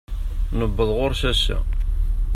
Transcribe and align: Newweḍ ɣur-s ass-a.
Newweḍ 0.57 0.89
ɣur-s 0.97 1.21
ass-a. 1.31 1.57